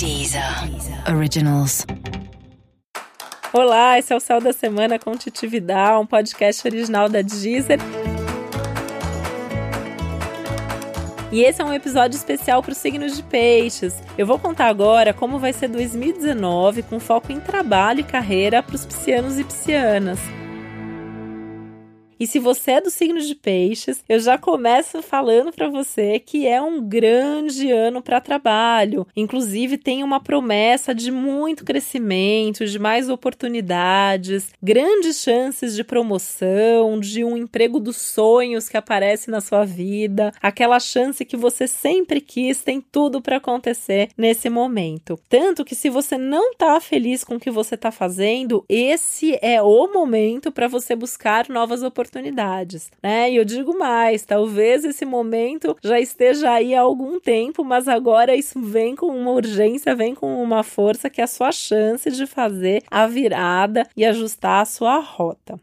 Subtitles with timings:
[0.00, 0.42] Deezer
[1.14, 1.84] Originals.
[3.52, 7.78] Olá, esse é o Céu da Semana com Titividade, um podcast original da Deezer.
[11.30, 13.94] E esse é um episódio especial para os signos de peixes.
[14.16, 18.76] Eu vou contar agora como vai ser 2019 com foco em trabalho e carreira para
[18.76, 20.18] os piscianos e piscianas.
[22.20, 26.46] E se você é do signo de peixes, eu já começo falando para você que
[26.46, 29.06] é um grande ano para trabalho.
[29.16, 37.24] Inclusive, tem uma promessa de muito crescimento, de mais oportunidades, grandes chances de promoção, de
[37.24, 42.62] um emprego dos sonhos que aparece na sua vida, aquela chance que você sempre quis,
[42.62, 45.18] tem tudo para acontecer nesse momento.
[45.26, 49.62] Tanto que se você não está feliz com o que você está fazendo, esse é
[49.62, 53.30] o momento para você buscar novas oportunidades oportunidades, né?
[53.30, 58.34] E eu digo mais, talvez esse momento já esteja aí há algum tempo, mas agora
[58.34, 62.26] isso vem com uma urgência, vem com uma força que é a sua chance de
[62.26, 65.58] fazer a virada e ajustar a sua rota.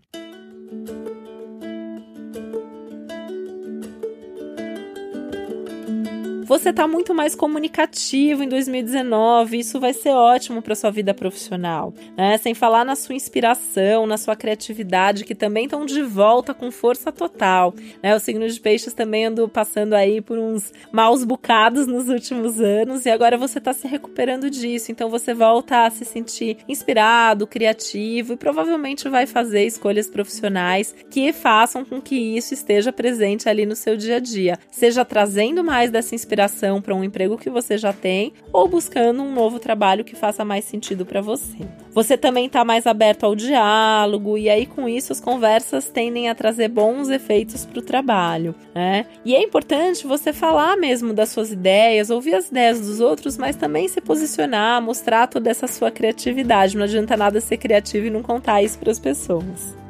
[6.48, 11.94] Você está muito mais comunicativo em 2019, isso vai ser ótimo para sua vida profissional,
[12.16, 12.38] né?
[12.38, 17.12] Sem falar na sua inspiração, na sua criatividade, que também estão de volta com força
[17.12, 18.16] total, né?
[18.16, 23.06] O signo de peixes também andou passando aí por uns maus bocados nos últimos anos
[23.06, 28.32] e agora você está se recuperando disso, então você volta a se sentir inspirado, criativo
[28.32, 33.76] e provavelmente vai fazer escolhas profissionais que façam com que isso esteja presente ali no
[33.76, 37.78] seu dia a dia, seja trazendo mais dessa inspiração inspiração para um emprego que você
[37.78, 41.58] já tem ou buscando um novo trabalho que faça mais sentido para você.
[41.92, 46.36] Você também está mais aberto ao diálogo e aí com isso as conversas tendem a
[46.36, 49.08] trazer bons efeitos para o trabalho, né?
[49.26, 53.56] E é importante você falar mesmo das suas ideias, ouvir as ideias dos outros, mas
[53.56, 56.78] também se posicionar, mostrar toda essa sua criatividade.
[56.78, 59.87] Não adianta nada ser criativo e não contar isso para as pessoas.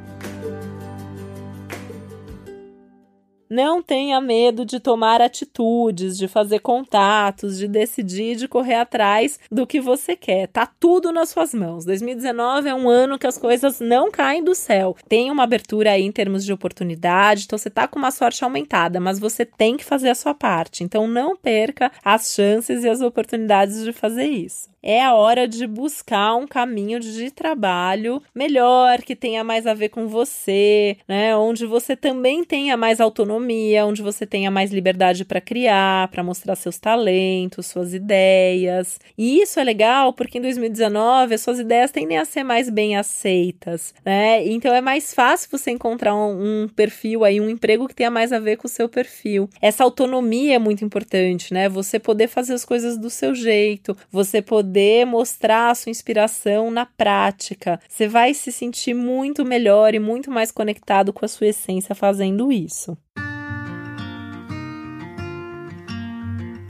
[3.50, 9.66] Não tenha medo de tomar atitudes, de fazer contatos, de decidir, de correr atrás do
[9.66, 10.48] que você quer.
[10.48, 11.86] Tá tudo nas suas mãos.
[11.86, 14.96] 2019 é um ano que as coisas não caem do céu.
[15.08, 19.00] Tem uma abertura aí em termos de oportunidade, então você tá com uma sorte aumentada,
[19.00, 20.84] mas você tem que fazer a sua parte.
[20.84, 25.68] Então não perca as chances e as oportunidades de fazer isso é a hora de
[25.68, 31.36] buscar um caminho de trabalho melhor, que tenha mais a ver com você, né?
[31.36, 36.56] Onde você também tenha mais autonomia, onde você tenha mais liberdade para criar, para mostrar
[36.56, 38.98] seus talentos, suas ideias.
[39.18, 42.96] E isso é legal porque em 2019 as suas ideias tendem a ser mais bem
[42.96, 44.48] aceitas, né?
[44.48, 48.32] Então é mais fácil você encontrar um, um perfil aí, um emprego que tenha mais
[48.32, 49.50] a ver com o seu perfil.
[49.62, 51.68] Essa autonomia é muito importante, né?
[51.68, 56.70] Você poder fazer as coisas do seu jeito, você poder poder mostrar a sua inspiração
[56.70, 57.80] na prática.
[57.90, 62.52] Você vai se sentir muito melhor e muito mais conectado com a sua essência fazendo
[62.52, 62.96] isso.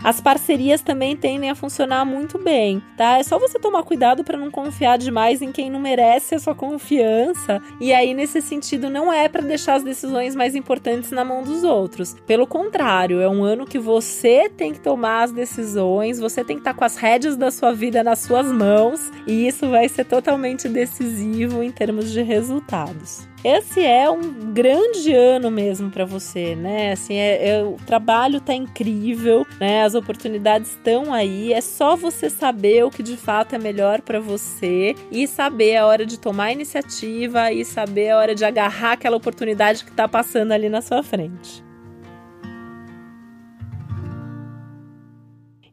[0.08, 3.18] As parcerias também tendem a funcionar muito bem, tá?
[3.18, 6.56] É só você tomar cuidado para não confiar demais em quem não merece a sua
[6.56, 7.62] confiança.
[7.78, 11.66] E aí, nesse sentido, não é para deixar as decisões mais importantes na mão dos
[11.66, 12.16] outros.
[12.26, 16.62] Pelo contrário, é um ano que você tem que tomar as decisões, você tem que
[16.62, 20.06] estar tá com as rédeas da sua vida nas suas mãos, e isso vai ser
[20.06, 26.92] totalmente decisivo em termos de resultados esse é um grande ano mesmo para você, né?
[26.92, 29.84] Assim, é, é, o trabalho tá incrível, né?
[29.84, 31.54] As oportunidades estão aí.
[31.54, 35.86] É só você saber o que de fato é melhor para você e saber a
[35.86, 40.52] hora de tomar iniciativa e saber a hora de agarrar aquela oportunidade que tá passando
[40.52, 41.67] ali na sua frente.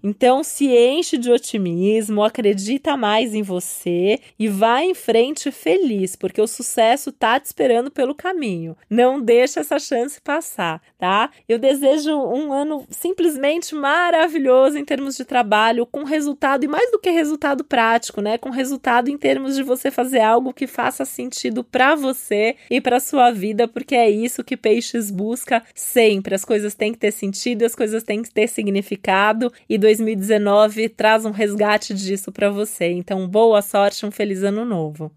[0.05, 6.43] Então se enche de otimismo, acredita mais em você e vá em frente feliz, porque
[6.43, 8.77] o sucesso tá te esperando pelo caminho.
[8.91, 11.31] Não deixa essa chance passar, tá?
[11.49, 16.99] Eu desejo um ano simplesmente maravilhoso em termos de trabalho, com resultado e mais do
[16.99, 18.37] que resultado prático, né?
[18.37, 23.01] Com resultado em termos de você fazer algo que faça sentido para você e para
[23.01, 26.35] sua vida, porque é isso que Peixes busca sempre.
[26.35, 31.25] As coisas têm que ter sentido, as coisas têm que ter significado e 2019 traz
[31.25, 32.87] um resgate disso para você.
[32.87, 35.13] Então, boa sorte, um feliz ano novo.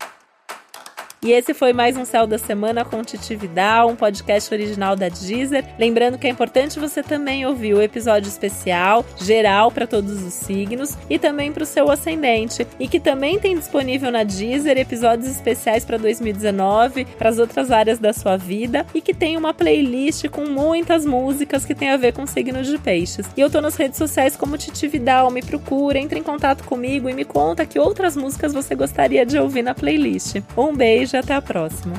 [1.19, 5.65] E esse foi mais um Céu da Semana com Titividal, um podcast original da Deezer.
[5.79, 10.95] Lembrando que é importante você também ouvir o episódio especial, geral para todos os signos
[11.09, 12.67] e também para o seu ascendente.
[12.79, 17.97] E que também tem disponível na Deezer episódios especiais para 2019, para as outras áreas
[17.97, 22.13] da sua vida e que tem uma playlist com muitas músicas que tem a ver
[22.13, 23.25] com signos de peixes.
[23.35, 27.13] E eu tô nas redes sociais como Titividal, me procura, entre em contato comigo e
[27.13, 30.35] me conta que outras músicas você gostaria de ouvir na playlist.
[30.55, 31.95] Um beijo e até a próxima.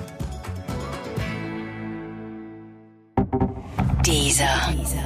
[4.02, 4.48] Deezer.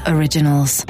[0.08, 0.84] Originals.